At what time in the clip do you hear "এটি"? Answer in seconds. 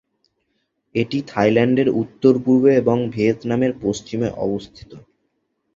0.95-1.17